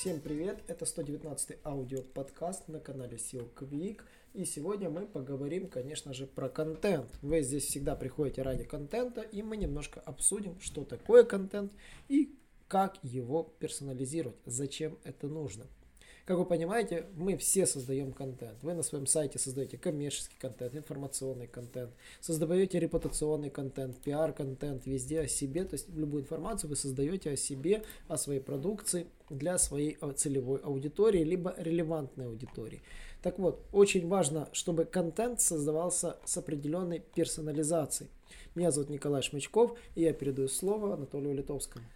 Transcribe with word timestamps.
Всем 0.00 0.20
привет, 0.20 0.60
это 0.68 0.86
119 0.86 1.58
аудиоподкаст 1.64 2.68
на 2.68 2.78
канале 2.78 3.16
SEO 3.16 3.52
Quick. 3.52 4.02
И 4.32 4.44
сегодня 4.44 4.88
мы 4.88 5.06
поговорим, 5.06 5.68
конечно 5.68 6.14
же, 6.14 6.28
про 6.28 6.48
контент. 6.48 7.10
Вы 7.20 7.42
здесь 7.42 7.64
всегда 7.64 7.96
приходите 7.96 8.42
ради 8.42 8.62
контента, 8.62 9.22
и 9.22 9.42
мы 9.42 9.56
немножко 9.56 9.98
обсудим, 9.98 10.60
что 10.60 10.84
такое 10.84 11.24
контент 11.24 11.72
и 12.06 12.32
как 12.68 13.02
его 13.02 13.42
персонализировать, 13.58 14.36
зачем 14.46 14.96
это 15.02 15.26
нужно. 15.26 15.66
Как 16.28 16.36
вы 16.36 16.44
понимаете, 16.44 17.06
мы 17.16 17.38
все 17.38 17.64
создаем 17.64 18.12
контент. 18.12 18.62
Вы 18.62 18.74
на 18.74 18.82
своем 18.82 19.06
сайте 19.06 19.38
создаете 19.38 19.78
коммерческий 19.78 20.36
контент, 20.38 20.76
информационный 20.76 21.46
контент, 21.46 21.90
создаете 22.20 22.78
репутационный 22.78 23.48
контент, 23.48 23.96
пиар-контент, 23.96 24.84
везде 24.84 25.20
о 25.20 25.26
себе, 25.26 25.64
то 25.64 25.72
есть 25.72 25.88
любую 25.88 26.24
информацию 26.24 26.68
вы 26.68 26.76
создаете 26.76 27.30
о 27.30 27.36
себе, 27.36 27.82
о 28.08 28.18
своей 28.18 28.40
продукции 28.40 29.06
для 29.30 29.56
своей 29.56 29.96
целевой 30.16 30.58
аудитории, 30.58 31.24
либо 31.24 31.54
релевантной 31.56 32.26
аудитории. 32.26 32.82
Так 33.22 33.38
вот, 33.38 33.64
очень 33.72 34.06
важно, 34.06 34.50
чтобы 34.52 34.84
контент 34.84 35.40
создавался 35.40 36.18
с 36.26 36.36
определенной 36.36 37.00
персонализацией. 37.14 38.10
Меня 38.54 38.70
зовут 38.70 38.90
Николай 38.90 39.22
Шмычков, 39.22 39.78
и 39.94 40.02
я 40.02 40.12
передаю 40.12 40.48
слово 40.48 40.92
Анатолию 40.92 41.34
Литовскому. 41.34 41.86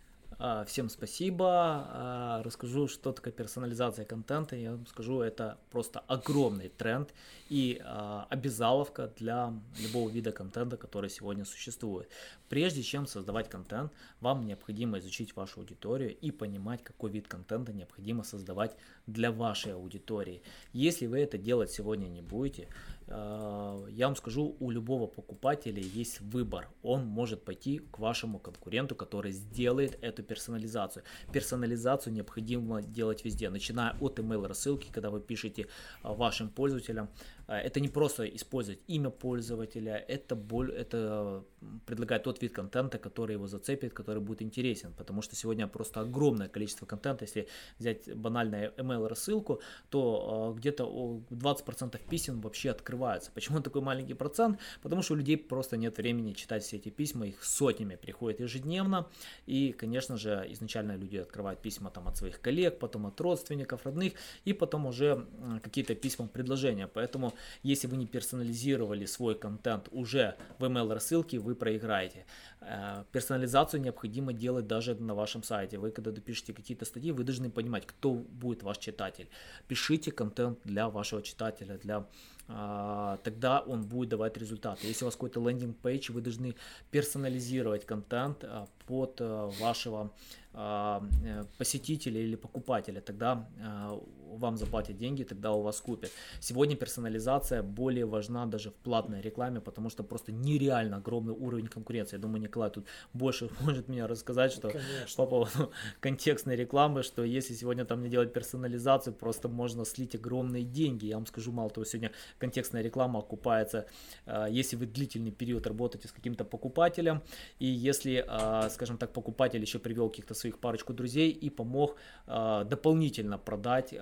А, 0.44 0.64
всем 0.64 0.88
спасибо. 0.88 1.46
А, 1.46 2.42
расскажу, 2.44 2.88
что 2.88 3.12
такое 3.12 3.32
персонализация 3.32 4.04
контента. 4.04 4.56
Я 4.56 4.72
вам 4.72 4.88
скажу, 4.88 5.20
это 5.20 5.56
просто 5.70 6.00
огромный 6.08 6.68
тренд 6.68 7.14
и 7.48 7.80
а, 7.84 8.26
обязаловка 8.28 9.12
для 9.18 9.54
любого 9.78 10.10
вида 10.10 10.32
контента, 10.32 10.76
который 10.76 11.10
сегодня 11.10 11.44
существует. 11.44 12.08
Прежде 12.48 12.82
чем 12.82 13.06
создавать 13.06 13.48
контент, 13.48 13.92
вам 14.20 14.44
необходимо 14.44 14.98
изучить 14.98 15.36
вашу 15.36 15.60
аудиторию 15.60 16.12
и 16.18 16.32
понимать, 16.32 16.82
какой 16.82 17.12
вид 17.12 17.28
контента 17.28 17.72
необходимо 17.72 18.24
создавать 18.24 18.76
для 19.06 19.30
вашей 19.30 19.74
аудитории. 19.74 20.42
Если 20.72 21.06
вы 21.06 21.20
это 21.20 21.38
делать 21.38 21.70
сегодня 21.70 22.08
не 22.08 22.20
будете, 22.20 22.66
я 23.12 24.06
вам 24.06 24.16
скажу, 24.16 24.56
у 24.58 24.70
любого 24.70 25.06
покупателя 25.06 25.82
есть 25.82 26.20
выбор. 26.20 26.68
Он 26.82 27.04
может 27.04 27.44
пойти 27.44 27.78
к 27.78 27.98
вашему 27.98 28.38
конкуренту, 28.38 28.94
который 28.94 29.32
сделает 29.32 29.98
эту 30.02 30.22
персонализацию. 30.22 31.04
Персонализацию 31.32 32.12
необходимо 32.12 32.82
делать 32.82 33.24
везде, 33.24 33.50
начиная 33.50 33.94
от 34.00 34.18
email 34.18 34.46
рассылки, 34.46 34.90
когда 34.90 35.10
вы 35.10 35.20
пишете 35.20 35.66
а, 36.02 36.14
вашим 36.14 36.48
пользователям. 36.48 37.08
А, 37.52 37.58
это 37.58 37.80
не 37.80 37.88
просто 37.88 38.24
использовать 38.24 38.80
имя 38.88 39.10
пользователя, 39.10 40.04
это, 40.08 40.34
боль, 40.36 40.72
это 40.72 41.44
предлагает 41.84 42.22
тот 42.22 42.42
вид 42.42 42.52
контента, 42.52 42.98
который 42.98 43.34
его 43.34 43.46
зацепит, 43.46 43.92
который 43.92 44.22
будет 44.22 44.42
интересен, 44.42 44.92
потому 44.96 45.22
что 45.22 45.36
сегодня 45.36 45.66
просто 45.68 46.00
огромное 46.00 46.48
количество 46.48 46.86
контента, 46.86 47.24
если 47.24 47.48
взять 47.78 48.16
банальную 48.16 48.72
email 48.78 49.06
рассылку, 49.06 49.60
то 49.90 50.54
а, 50.54 50.58
где-то 50.58 51.22
20% 51.30 52.00
писем 52.08 52.40
вообще 52.40 52.70
открываются. 52.70 53.30
Почему 53.34 53.60
такой 53.60 53.82
маленький 53.82 54.14
процент? 54.14 54.58
Потому 54.82 55.02
что 55.02 55.12
у 55.12 55.16
людей 55.16 55.36
просто 55.36 55.76
нет 55.76 55.98
времени 55.98 56.32
читать 56.32 56.62
все 56.62 56.76
эти 56.76 56.88
письма, 56.88 57.26
их 57.26 57.44
сотнями 57.44 57.96
приходит 57.96 58.40
ежедневно, 58.40 59.06
и, 59.44 59.72
конечно 59.72 60.16
же, 60.16 60.46
изначально 60.48 60.96
люди 60.96 61.18
открывают 61.18 61.60
письма 61.60 61.90
там 61.90 62.08
от 62.08 62.16
своих 62.16 62.40
коллег, 62.40 62.78
потом 62.78 63.06
от 63.06 63.20
родственников, 63.20 63.84
родных, 63.84 64.14
и 64.46 64.54
потом 64.54 64.86
уже 64.86 65.26
какие-то 65.62 65.94
письма, 65.94 66.28
предложения. 66.28 66.86
Поэтому, 66.86 67.34
если 67.62 67.86
вы 67.86 67.96
не 67.96 68.06
персонализировали 68.06 69.06
свой 69.06 69.34
контент 69.34 69.88
уже 69.90 70.36
в 70.58 70.64
email 70.64 70.92
рассылке, 70.92 71.38
вы 71.38 71.54
проиграете. 71.54 72.26
Э, 72.60 73.04
персонализацию 73.12 73.80
необходимо 73.80 74.32
делать 74.32 74.66
даже 74.66 74.94
на 74.94 75.14
вашем 75.14 75.42
сайте. 75.42 75.78
Вы, 75.78 75.90
когда 75.90 76.10
допишете 76.10 76.52
какие-то 76.52 76.84
статьи, 76.84 77.12
вы 77.12 77.24
должны 77.24 77.50
понимать, 77.50 77.86
кто 77.86 78.14
будет 78.14 78.62
ваш 78.62 78.78
читатель. 78.78 79.28
Пишите 79.68 80.10
контент 80.10 80.58
для 80.64 80.88
вашего 80.88 81.22
читателя, 81.22 81.78
для 81.78 82.06
тогда 82.46 83.60
он 83.66 83.82
будет 83.82 84.10
давать 84.10 84.36
результаты. 84.36 84.86
Если 84.86 85.04
у 85.04 85.06
вас 85.06 85.14
какой-то 85.14 85.40
лендинг-пейдж, 85.40 86.12
вы 86.12 86.20
должны 86.20 86.54
персонализировать 86.90 87.86
контент 87.86 88.44
а, 88.44 88.66
под 88.86 89.20
а, 89.20 89.50
вашего 89.60 90.10
а, 90.54 91.02
э, 91.24 91.44
посетителя 91.56 92.20
или 92.20 92.36
покупателя, 92.36 93.00
тогда 93.00 93.48
а, 93.58 93.98
вам 94.36 94.58
заплатят 94.58 94.98
деньги, 94.98 95.24
тогда 95.24 95.52
у 95.52 95.62
вас 95.62 95.80
купят. 95.80 96.10
Сегодня 96.40 96.76
персонализация 96.76 97.62
более 97.62 98.04
важна 98.04 98.44
даже 98.44 98.70
в 98.70 98.74
платной 98.74 99.22
рекламе, 99.22 99.60
потому 99.60 99.88
что 99.88 100.04
просто 100.04 100.30
нереально 100.30 100.98
огромный 100.98 101.32
уровень 101.32 101.68
конкуренции. 101.68 102.16
Я 102.16 102.20
думаю, 102.20 102.42
Николай 102.42 102.70
тут 102.70 102.86
больше 103.14 103.48
может 103.60 103.88
меня 103.88 104.06
рассказать, 104.06 104.52
что 104.52 104.68
Конечно. 104.68 105.16
по 105.16 105.26
поводу 105.26 105.72
контекстной 106.00 106.56
рекламы, 106.56 107.02
что 107.02 107.24
если 107.24 107.54
сегодня 107.54 107.86
там 107.86 108.02
не 108.02 108.10
делать 108.10 108.34
персонализацию, 108.34 109.14
просто 109.14 109.48
можно 109.48 109.86
слить 109.86 110.14
огромные 110.14 110.64
деньги. 110.64 111.06
Я 111.06 111.16
вам 111.16 111.26
скажу, 111.26 111.50
мало 111.50 111.70
того, 111.70 111.86
сегодня 111.86 112.12
контекстная 112.42 112.82
реклама 112.82 113.20
окупается, 113.20 113.86
а, 114.26 114.46
если 114.46 114.76
вы 114.76 114.86
длительный 114.86 115.32
период 115.32 115.66
работаете 115.66 116.08
с 116.08 116.12
каким-то 116.12 116.44
покупателем, 116.44 117.22
и 117.60 117.66
если, 117.66 118.24
скажем 118.70 118.98
так, 118.98 119.12
покупатель 119.12 119.60
еще 119.60 119.78
привел 119.78 120.10
каких-то 120.10 120.34
своих 120.34 120.58
парочку 120.58 120.92
друзей 120.92 121.30
и 121.30 121.50
помог 121.50 121.96
э, 122.26 122.64
дополнительно 122.68 123.38
продать 123.38 123.94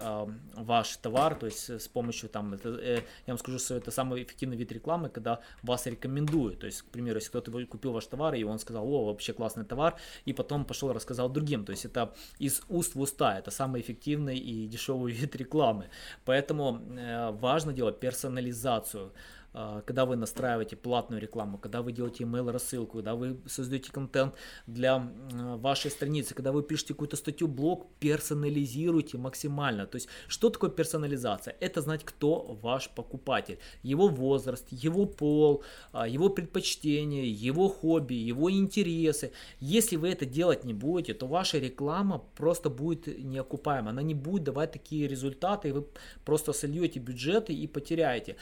ваш 0.54 0.96
товар, 0.96 1.34
то 1.34 1.46
есть 1.46 1.70
с 1.70 1.88
помощью 1.88 2.28
там, 2.28 2.54
это, 2.54 2.68
э, 2.68 2.96
я 3.26 3.32
вам 3.32 3.38
скажу, 3.38 3.58
что 3.58 3.74
это 3.74 3.90
самый 3.90 4.22
эффективный 4.22 4.56
вид 4.56 4.72
рекламы, 4.72 5.08
когда 5.08 5.40
вас 5.62 5.86
рекомендуют, 5.86 6.60
то 6.60 6.66
есть, 6.66 6.82
к 6.82 6.86
примеру, 6.86 7.18
если 7.18 7.28
кто-то 7.28 7.66
купил 7.66 7.92
ваш 7.92 8.06
товар 8.06 8.34
и 8.34 8.44
он 8.44 8.58
сказал, 8.58 8.86
о, 8.92 9.04
вообще 9.06 9.32
классный 9.32 9.64
товар, 9.64 9.96
и 10.24 10.32
потом 10.32 10.64
пошел 10.64 10.92
рассказал 10.92 11.28
другим, 11.28 11.64
то 11.64 11.72
есть 11.72 11.84
это 11.84 12.14
из 12.38 12.62
уст 12.68 12.94
в 12.94 13.00
уста, 13.00 13.38
это 13.38 13.50
самый 13.50 13.80
эффективный 13.80 14.38
и 14.38 14.66
дешевый 14.66 15.12
вид 15.20 15.36
рекламы, 15.36 15.88
поэтому 16.24 16.80
э, 16.98 17.30
важно 17.32 17.72
делать 17.72 18.00
персонализацию, 18.20 19.12
когда 19.52 20.04
вы 20.04 20.16
настраиваете 20.16 20.76
платную 20.76 21.20
рекламу, 21.20 21.58
когда 21.58 21.82
вы 21.82 21.92
делаете 21.92 22.24
email 22.24 22.50
рассылку, 22.50 22.98
когда 22.98 23.14
вы 23.14 23.40
создаете 23.46 23.90
контент 23.92 24.34
для 24.66 25.10
вашей 25.56 25.90
страницы, 25.90 26.34
когда 26.34 26.52
вы 26.52 26.62
пишете 26.62 26.94
какую-то 26.94 27.16
статью, 27.16 27.48
блог, 27.48 27.86
персонализируйте 27.98 29.18
максимально. 29.18 29.86
То 29.86 29.96
есть, 29.96 30.08
что 30.28 30.50
такое 30.50 30.70
персонализация? 30.70 31.56
Это 31.60 31.80
знать, 31.80 32.04
кто 32.04 32.58
ваш 32.62 32.88
покупатель, 32.90 33.58
его 33.82 34.08
возраст, 34.08 34.66
его 34.70 35.06
пол, 35.06 35.62
а, 35.92 36.06
его 36.06 36.28
предпочтения, 36.28 37.24
его 37.24 37.68
хобби, 37.68 38.14
его 38.14 38.50
интересы. 38.50 39.32
Если 39.60 39.96
вы 39.96 40.08
это 40.08 40.26
делать 40.26 40.64
не 40.64 40.74
будете, 40.74 41.14
то 41.14 41.26
ваша 41.26 41.58
реклама 41.58 42.22
просто 42.36 42.70
будет 42.70 43.06
неокупаема, 43.06 43.90
она 43.90 44.02
не 44.02 44.14
будет 44.14 44.44
давать 44.44 44.72
такие 44.72 45.08
результаты, 45.08 45.68
и 45.68 45.72
вы 45.72 45.86
просто 46.24 46.52
сольете 46.52 47.00
бюджеты 47.00 47.52
и 47.52 47.66
потеряете. 47.66 48.36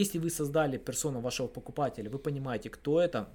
Если 0.00 0.18
вы 0.18 0.30
создали 0.30 0.78
персону 0.78 1.20
вашего 1.20 1.46
покупателя, 1.46 2.08
вы 2.08 2.18
понимаете, 2.18 2.70
кто 2.70 3.02
это, 3.02 3.28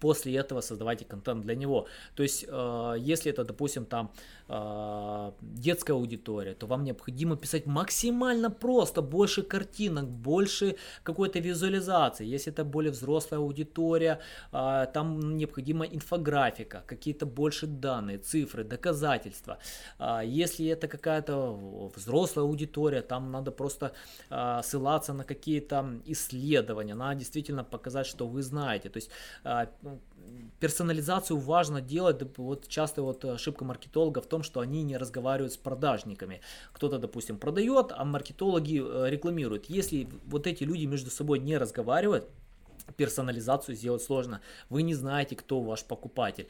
после 0.00 0.36
этого 0.36 0.60
создавайте 0.60 1.04
контент 1.04 1.42
для 1.42 1.54
него. 1.54 1.86
То 2.14 2.22
есть, 2.22 2.44
э, 2.48 2.94
если 2.98 3.32
это, 3.32 3.44
допустим, 3.44 3.84
там 3.84 4.10
э, 4.48 5.32
детская 5.40 5.92
аудитория, 5.92 6.54
то 6.54 6.66
вам 6.66 6.84
необходимо 6.84 7.36
писать 7.36 7.66
максимально 7.66 8.50
просто, 8.50 9.02
больше 9.02 9.42
картинок, 9.42 10.08
больше 10.08 10.76
какой-то 11.02 11.38
визуализации. 11.40 12.34
Если 12.34 12.52
это 12.52 12.64
более 12.64 12.92
взрослая 12.92 13.40
аудитория, 13.40 14.18
э, 14.52 14.86
там 14.94 15.36
необходима 15.36 15.84
инфографика, 15.86 16.82
какие-то 16.86 17.26
больше 17.26 17.66
данные, 17.66 18.18
цифры, 18.18 18.64
доказательства. 18.64 19.58
Э, 19.98 20.20
если 20.24 20.66
это 20.66 20.88
какая-то 20.88 21.90
взрослая 21.96 22.44
аудитория, 22.44 23.02
там 23.02 23.30
надо 23.30 23.50
просто 23.50 23.92
э, 24.30 24.60
ссылаться 24.62 25.12
на 25.12 25.24
какие-то 25.24 25.84
исследования, 26.06 26.94
надо 26.94 27.14
действительно 27.18 27.64
показать, 27.64 28.06
что 28.06 28.26
вы 28.26 28.42
знаете. 28.42 28.88
То 28.88 28.98
есть 28.98 29.10
э, 29.44 29.66
персонализацию 30.60 31.38
важно 31.38 31.80
делать, 31.80 32.22
вот 32.38 32.68
часто 32.68 33.02
вот 33.02 33.24
ошибка 33.24 33.64
маркетолога 33.64 34.20
в 34.20 34.26
том, 34.26 34.42
что 34.42 34.60
они 34.60 34.82
не 34.82 34.96
разговаривают 34.96 35.52
с 35.52 35.56
продажниками. 35.56 36.40
Кто-то, 36.72 36.98
допустим, 36.98 37.36
продает, 37.36 37.92
а 37.92 38.04
маркетологи 38.04 38.80
э, 38.80 39.10
рекламируют. 39.10 39.66
Если 39.66 40.08
вот 40.26 40.46
эти 40.46 40.64
люди 40.64 40.86
между 40.86 41.10
собой 41.10 41.40
не 41.40 41.58
разговаривают, 41.58 42.28
персонализацию 42.96 43.76
сделать 43.76 44.02
сложно. 44.02 44.40
Вы 44.68 44.82
не 44.82 44.94
знаете, 44.94 45.36
кто 45.36 45.60
ваш 45.60 45.84
покупатель 45.84 46.48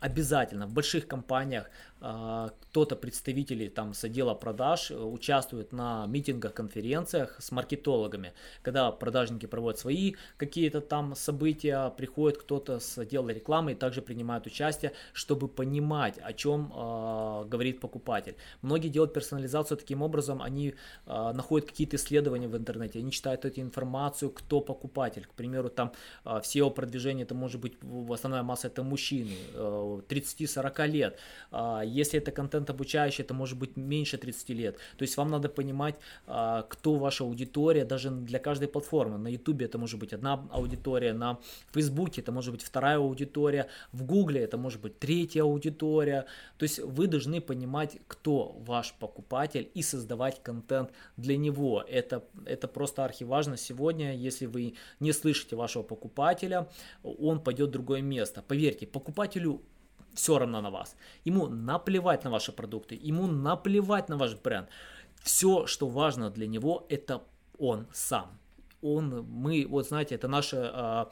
обязательно 0.00 0.66
в 0.66 0.72
больших 0.72 1.06
компаниях 1.06 1.70
а, 2.02 2.50
кто-то 2.70 2.96
представители 2.96 3.68
там 3.68 3.92
с 3.92 4.04
отдела 4.04 4.34
продаж 4.34 4.90
э, 4.90 4.94
участвует 4.94 5.72
на 5.72 6.06
митингах, 6.06 6.54
конференциях 6.54 7.36
с 7.40 7.52
маркетологами, 7.52 8.32
когда 8.62 8.90
продажники 8.90 9.46
проводят 9.46 9.78
свои 9.78 10.14
какие-то 10.38 10.80
там 10.80 11.14
события, 11.14 11.90
приходит 11.90 12.38
кто-то 12.38 12.78
с 12.78 12.96
отдела 12.96 13.28
рекламы 13.30 13.72
и 13.72 13.74
также 13.74 14.00
принимает 14.00 14.46
участие, 14.46 14.92
чтобы 15.12 15.48
понимать, 15.48 16.18
о 16.22 16.32
чем 16.32 16.72
э, 16.74 17.44
говорит 17.48 17.80
покупатель. 17.80 18.36
Многие 18.62 18.88
делают 18.88 19.12
персонализацию 19.12 19.76
таким 19.76 20.00
образом, 20.00 20.40
они 20.40 20.74
э, 21.06 21.32
находят 21.32 21.68
какие-то 21.68 21.96
исследования 21.96 22.48
в 22.48 22.56
интернете, 22.56 23.00
они 23.00 23.10
читают 23.10 23.44
эту 23.44 23.60
информацию, 23.60 24.30
кто 24.30 24.60
покупатель. 24.60 25.26
К 25.26 25.34
примеру, 25.34 25.68
там 25.68 25.92
э, 26.24 26.30
в 26.30 26.42
SEO 26.44 26.70
продвижении 26.70 27.24
это 27.24 27.34
может 27.34 27.60
быть 27.60 27.74
основная 28.10 28.42
масса 28.42 28.68
это 28.68 28.82
мужчины, 28.82 29.36
э, 29.52 29.89
30-40 29.98 30.86
лет. 30.86 31.18
Э, 31.52 31.82
если 31.84 32.18
это 32.18 32.30
контент 32.30 32.70
обучающий, 32.70 33.24
это 33.24 33.34
может 33.34 33.58
быть 33.58 33.76
меньше 33.76 34.18
30 34.18 34.50
лет. 34.50 34.76
То 34.96 35.02
есть 35.02 35.16
вам 35.16 35.30
надо 35.30 35.48
понимать, 35.48 35.96
а, 36.26 36.62
кто 36.62 36.94
ваша 36.94 37.24
аудитория, 37.24 37.84
даже 37.84 38.10
для 38.10 38.38
каждой 38.38 38.68
платформы. 38.68 39.18
На 39.18 39.28
YouTube 39.28 39.62
это 39.62 39.78
может 39.78 39.98
быть 39.98 40.12
одна 40.12 40.48
аудитория, 40.50 41.12
на 41.12 41.38
Facebook 41.72 42.18
это 42.18 42.32
может 42.32 42.52
быть 42.52 42.62
вторая 42.62 42.96
аудитория, 42.96 43.66
в 43.92 44.04
Google 44.04 44.36
это 44.36 44.58
может 44.58 44.80
быть 44.80 44.98
третья 44.98 45.42
аудитория. 45.42 46.26
То 46.58 46.64
есть 46.64 46.78
вы 46.78 47.06
должны 47.06 47.40
понимать, 47.40 47.98
кто 48.06 48.56
ваш 48.66 48.94
покупатель 48.94 49.70
и 49.74 49.82
создавать 49.82 50.42
контент 50.42 50.90
для 51.16 51.36
него. 51.36 51.84
Это, 51.88 52.22
это 52.46 52.68
просто 52.68 53.04
архиважно 53.04 53.56
сегодня. 53.56 54.14
Если 54.14 54.46
вы 54.46 54.74
не 55.00 55.12
слышите 55.12 55.56
вашего 55.56 55.82
покупателя, 55.82 56.68
он 57.02 57.40
пойдет 57.40 57.68
в 57.68 57.72
другое 57.72 58.02
место. 58.02 58.42
Поверьте, 58.46 58.86
покупателю 58.86 59.62
все 60.14 60.38
равно 60.38 60.60
на 60.60 60.70
вас. 60.70 60.96
Ему 61.24 61.46
наплевать 61.48 62.24
на 62.24 62.30
ваши 62.30 62.52
продукты, 62.52 62.98
ему 63.00 63.26
наплевать 63.26 64.08
на 64.08 64.16
ваш 64.16 64.34
бренд. 64.34 64.68
Все, 65.22 65.66
что 65.66 65.86
важно 65.88 66.30
для 66.30 66.46
него, 66.46 66.86
это 66.88 67.22
он 67.58 67.86
сам 67.92 68.39
он, 68.82 69.26
мы, 69.28 69.66
вот 69.68 69.88
знаете, 69.88 70.14
это 70.14 70.28
наше, 70.28 70.70
а, 70.72 71.10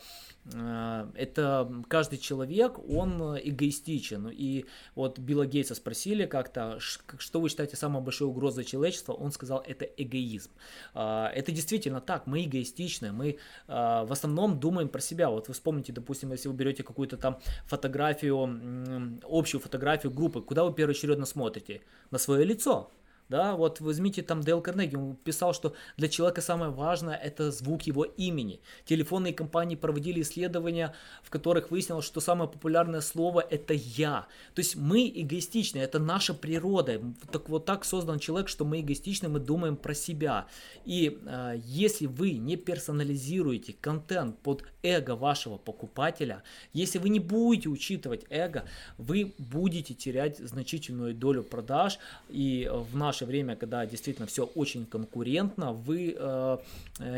а, 0.55 1.11
это 1.15 1.71
каждый 1.89 2.19
человек, 2.19 2.79
он 2.89 3.39
эгоистичен. 3.39 4.29
И 4.29 4.65
вот 4.95 5.19
Билла 5.19 5.47
Гейтса 5.47 5.75
спросили 5.75 6.27
как-то, 6.27 6.79
что 6.81 7.41
вы 7.41 7.49
считаете 7.49 7.77
самой 7.77 8.03
большой 8.03 8.29
угрозой 8.29 8.65
человечества, 8.65 9.13
он 9.13 9.33
сказал, 9.33 9.63
это 9.67 9.85
эгоизм. 9.85 10.51
А, 10.95 11.31
это 11.35 11.53
действительно 11.53 12.01
так, 12.01 12.27
мы 12.27 12.45
эгоистичны, 12.45 13.13
мы 13.13 13.39
в 13.67 14.09
основном 14.11 14.59
думаем 14.59 14.89
про 14.89 15.01
себя. 15.01 15.31
Вот 15.31 15.49
вы 15.49 15.55
вспомните, 15.55 15.93
допустим, 15.93 16.33
если 16.33 16.49
вы 16.49 16.55
берете 16.55 16.83
какую-то 16.83 17.17
там 17.17 17.39
фотографию, 17.67 19.21
общую 19.29 19.61
фотографию 19.61 20.13
группы, 20.13 20.41
куда 20.41 20.65
вы 20.65 20.73
первоочередно 20.73 21.27
смотрите? 21.27 21.83
На 22.11 22.19
свое 22.19 22.45
лицо. 22.45 22.91
Да, 23.29 23.57
вот 23.57 23.81
возьмите 23.81 24.23
там 24.23 24.41
Дейл 24.41 24.63
Карнеги, 24.63 24.97
он 24.97 25.15
писал, 25.17 25.53
что 25.53 25.75
для 25.99 26.09
человека 26.09 26.41
самое 26.41 26.71
важное 26.71 27.15
это 27.15 27.51
звук 27.51 27.83
его 27.83 28.05
имени. 28.05 28.61
Телефонные 28.87 29.35
компании 29.35 29.77
проводили 29.77 30.23
исследования, 30.23 30.95
в 31.23 31.29
которых 31.29 31.71
выяснилось, 31.71 32.07
что 32.07 32.21
самое 32.21 32.49
популярное 32.49 33.03
слово 33.03 33.41
это 33.41 33.75
я. 33.75 34.27
То 34.55 34.61
есть 34.61 34.77
мы 34.77 35.13
эгоистичны, 35.15 35.79
это 35.79 35.99
наша 35.99 36.33
природа. 36.33 37.03
Так 37.31 37.51
вот 37.51 37.67
так 37.67 37.85
создан 37.85 38.19
человек, 38.19 38.49
что 38.49 38.65
мы 38.65 38.81
эгоистичны, 38.81 39.29
мы 39.29 39.41
думаем 39.41 39.77
про 39.77 39.93
себя. 39.93 40.47
И 40.87 41.19
э, 41.27 41.61
если 41.65 42.07
вы 42.07 42.33
не 42.33 42.57
персонализируете 42.57 43.75
контент 43.79 44.39
под 44.39 44.65
эго 44.83 45.17
вашего 45.17 45.59
покупателя, 45.59 46.43
если 46.73 46.99
вы 46.99 47.11
не 47.11 47.21
будете 47.21 47.69
учитывать 47.69 48.25
эго, 48.31 48.65
вы 48.97 49.35
будете 49.37 49.93
терять 49.93 50.39
значительную 50.39 51.15
долю 51.15 51.43
продаж. 51.43 51.99
И 52.31 52.71
в 52.73 52.97
наш 52.97 53.18
наше 53.19 53.27
время, 53.27 53.57
когда 53.57 53.87
действительно 53.87 54.27
все 54.27 54.45
очень 54.57 54.87
конкурентно, 54.87 55.73
вы 55.73 56.15
э, 56.19 56.59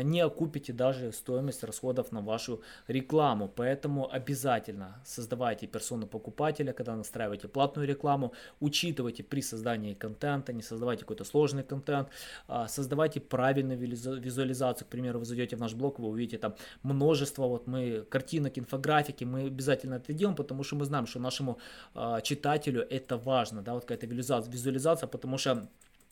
не 0.03 0.21
окупите 0.25 0.73
даже 0.73 1.11
стоимость 1.11 1.63
расходов 1.63 2.11
на 2.11 2.21
вашу 2.21 2.61
рекламу. 2.87 3.47
Поэтому 3.47 4.07
обязательно 4.15 4.95
создавайте 5.05 5.67
персону 5.67 6.07
покупателя, 6.07 6.73
когда 6.73 6.95
настраиваете 6.95 7.47
платную 7.47 7.87
рекламу, 7.87 8.31
учитывайте 8.61 9.23
при 9.23 9.41
создании 9.41 9.93
контента, 9.93 10.53
не 10.53 10.63
создавайте 10.63 11.01
какой-то 11.01 11.23
сложный 11.25 11.63
контент, 11.63 12.07
э, 12.47 12.67
создавайте 12.67 13.19
правильную 13.19 13.77
визуализацию. 13.77 14.87
К 14.87 14.89
примеру, 14.89 15.19
вы 15.19 15.25
зайдете 15.25 15.55
в 15.55 15.59
наш 15.59 15.73
блог, 15.73 15.99
вы 15.99 16.07
увидите 16.07 16.37
там 16.37 16.55
множество 16.83 17.47
вот 17.47 17.67
мы 17.67 18.05
картинок, 18.09 18.57
инфографики, 18.57 19.25
мы 19.25 19.47
обязательно 19.47 19.95
это 19.95 20.13
делаем, 20.13 20.35
потому 20.35 20.63
что 20.63 20.75
мы 20.75 20.85
знаем, 20.85 21.05
что 21.05 21.19
нашему 21.19 21.57
э, 21.95 22.21
читателю 22.23 22.81
это 22.89 23.17
важно, 23.17 23.61
да, 23.61 23.73
вот 23.73 23.85
какая-то 23.85 24.07
визуализация, 24.07 25.07
потому 25.07 25.37
что 25.37 25.67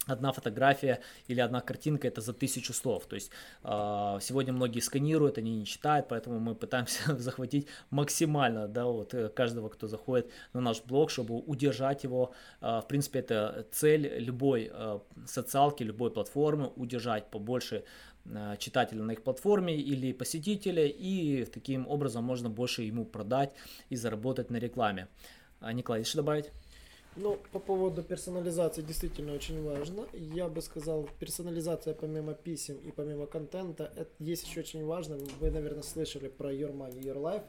одна 0.07 0.31
фотография 0.31 0.99
или 1.27 1.39
одна 1.39 1.61
картинка 1.61 2.07
это 2.07 2.21
за 2.21 2.33
тысячу 2.33 2.73
слов. 2.73 3.05
То 3.05 3.15
есть 3.15 3.31
э, 3.63 4.19
сегодня 4.21 4.53
многие 4.53 4.79
сканируют, 4.79 5.37
они 5.37 5.55
не 5.55 5.65
читают, 5.65 6.07
поэтому 6.07 6.39
мы 6.39 6.55
пытаемся 6.55 7.17
захватить 7.17 7.67
максимально 7.89 8.67
да, 8.67 8.85
вот, 8.85 9.13
э, 9.13 9.29
каждого, 9.29 9.69
кто 9.69 9.87
заходит 9.87 10.31
на 10.53 10.61
наш 10.61 10.81
блог, 10.83 11.11
чтобы 11.11 11.37
удержать 11.37 12.03
его. 12.03 12.31
Э, 12.61 12.81
в 12.83 12.87
принципе, 12.87 13.19
это 13.19 13.67
цель 13.71 14.19
любой 14.19 14.69
э, 14.71 14.99
социалки, 15.25 15.83
любой 15.83 16.11
платформы, 16.11 16.71
удержать 16.75 17.29
побольше 17.29 17.83
читателя 18.59 19.01
на 19.01 19.11
их 19.11 19.23
платформе 19.23 19.75
или 19.75 20.11
посетителя, 20.11 20.85
и 20.85 21.45
таким 21.45 21.87
образом 21.87 22.23
можно 22.23 22.49
больше 22.49 22.83
ему 22.83 23.05
продать 23.05 23.53
и 23.89 23.95
заработать 23.95 24.51
на 24.51 24.57
рекламе. 24.57 25.07
А, 25.61 25.73
Николай, 25.73 26.03
что 26.03 26.17
добавить? 26.17 26.51
Ну, 27.15 27.37
по 27.51 27.59
поводу 27.59 28.03
персонализации 28.03 28.81
действительно 28.81 29.33
очень 29.33 29.63
важно. 29.63 30.07
Я 30.13 30.47
бы 30.47 30.61
сказал, 30.61 31.09
персонализация 31.19 31.93
помимо 31.93 32.33
писем 32.33 32.77
и 32.77 32.91
помимо 32.91 33.25
контента, 33.25 33.91
это 33.95 34.11
есть 34.19 34.45
еще 34.47 34.61
очень 34.61 34.85
важно. 34.85 35.17
Вы, 35.39 35.51
наверное, 35.51 35.83
слышали 35.83 36.27
про 36.27 36.53
Your 36.53 36.71
Money, 36.71 37.01
Your 37.01 37.17
Life. 37.17 37.43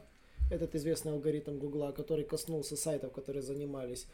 Этот 0.49 0.75
известный 0.75 1.13
алгоритм 1.13 1.59
Гугла, 1.59 1.91
который 1.91 2.25
коснулся 2.25 2.75
сайтов, 2.75 3.13
которые 3.13 3.41
занимались 3.41 4.07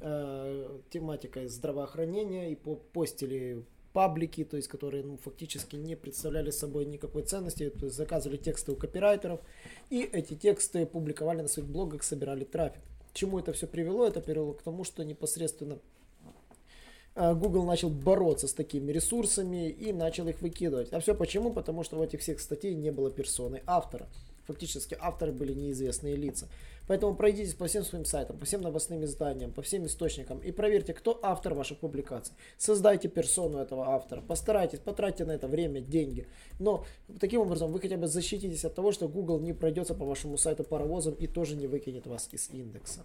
э, 0.00 0.78
тематикой 0.90 1.48
здравоохранения 1.48 2.52
и 2.52 2.54
по 2.54 2.76
постили 2.76 3.64
паблики, 3.92 4.44
то 4.44 4.56
есть 4.56 4.68
которые 4.68 5.04
ну, 5.04 5.18
фактически 5.18 5.76
не 5.76 5.96
представляли 5.96 6.50
собой 6.50 6.86
никакой 6.86 7.22
ценности, 7.22 7.68
то 7.68 7.84
есть 7.84 7.96
заказывали 7.96 8.38
тексты 8.38 8.72
у 8.72 8.76
копирайтеров, 8.76 9.40
и 9.90 10.02
эти 10.02 10.34
тексты 10.34 10.86
публиковали 10.86 11.42
на 11.42 11.48
своих 11.48 11.68
блогах, 11.68 12.02
собирали 12.02 12.44
трафик 12.44 12.82
чему 13.14 13.38
это 13.38 13.52
все 13.52 13.66
привело? 13.66 14.06
Это 14.06 14.20
привело 14.20 14.52
к 14.52 14.62
тому, 14.62 14.84
что 14.84 15.04
непосредственно 15.04 15.78
а, 17.14 17.34
Google 17.34 17.64
начал 17.64 17.88
бороться 17.88 18.48
с 18.48 18.52
такими 18.52 18.92
ресурсами 18.92 19.68
и 19.68 19.92
начал 19.92 20.28
их 20.28 20.42
выкидывать. 20.42 20.92
А 20.92 21.00
все 21.00 21.14
почему? 21.14 21.52
Потому 21.52 21.84
что 21.84 21.96
в 21.96 22.02
этих 22.02 22.20
всех 22.20 22.40
статей 22.40 22.74
не 22.74 22.90
было 22.90 23.10
персоны 23.10 23.62
автора 23.66 24.08
фактически 24.46 24.96
авторы 25.00 25.32
были 25.32 25.52
неизвестные 25.52 26.16
лица. 26.16 26.48
Поэтому 26.86 27.14
пройдитесь 27.14 27.54
по 27.54 27.66
всем 27.66 27.82
своим 27.82 28.04
сайтам, 28.04 28.38
по 28.38 28.44
всем 28.44 28.60
новостным 28.60 29.04
изданиям, 29.04 29.52
по 29.52 29.62
всем 29.62 29.86
источникам 29.86 30.38
и 30.40 30.52
проверьте, 30.52 30.92
кто 30.92 31.18
автор 31.22 31.54
ваших 31.54 31.78
публикаций. 31.78 32.34
Создайте 32.58 33.08
персону 33.08 33.58
этого 33.58 33.88
автора, 33.88 34.20
постарайтесь, 34.20 34.80
потратьте 34.80 35.24
на 35.24 35.32
это 35.32 35.48
время, 35.48 35.80
деньги. 35.80 36.26
Но 36.60 36.84
таким 37.20 37.40
образом 37.40 37.72
вы 37.72 37.80
хотя 37.80 37.96
бы 37.96 38.06
защититесь 38.06 38.64
от 38.64 38.74
того, 38.74 38.92
что 38.92 39.08
Google 39.08 39.40
не 39.40 39.54
пройдется 39.54 39.94
по 39.94 40.04
вашему 40.04 40.36
сайту 40.36 40.64
паровозом 40.64 41.14
и 41.14 41.26
тоже 41.26 41.56
не 41.56 41.66
выкинет 41.66 42.06
вас 42.06 42.28
из 42.32 42.50
индекса. 42.50 43.04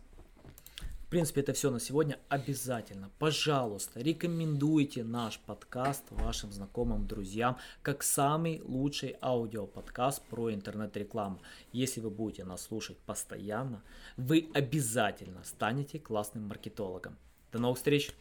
В 1.09 1.11
принципе, 1.11 1.41
это 1.41 1.53
все 1.53 1.71
на 1.71 1.79
сегодня. 1.79 2.19
Обязательно, 2.29 3.09
пожалуйста, 3.17 3.99
рекомендуйте 3.99 5.03
наш 5.03 5.39
подкаст 5.39 6.03
вашим 6.11 6.51
знакомым, 6.51 7.07
друзьям, 7.07 7.57
как 7.81 8.03
самый 8.03 8.61
лучший 8.63 9.15
аудиоподкаст 9.19 10.21
про 10.29 10.53
интернет-рекламу. 10.53 11.41
Если 11.71 11.99
вы 11.99 12.11
будете 12.11 12.43
нас 12.43 12.61
слушать 12.61 12.99
постоянно, 13.07 13.81
вы 14.17 14.51
обязательно 14.53 15.43
станете 15.43 15.97
классным 15.97 16.47
маркетологом. 16.47 17.17
До 17.51 17.57
новых 17.57 17.79
встреч! 17.79 18.11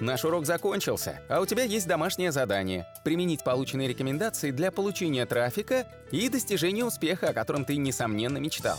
Наш 0.00 0.24
урок 0.24 0.46
закончился, 0.46 1.20
а 1.28 1.40
у 1.40 1.46
тебя 1.46 1.62
есть 1.62 1.86
домашнее 1.86 2.32
задание– 2.32 2.88
применить 3.04 3.44
полученные 3.44 3.86
рекомендации 3.86 4.50
для 4.50 4.72
получения 4.72 5.24
трафика 5.26 5.86
и 6.10 6.28
достижения 6.28 6.84
успеха, 6.84 7.28
о 7.28 7.34
котором 7.34 7.64
ты, 7.64 7.76
несомненно, 7.76 8.38
мечтал. 8.38 8.78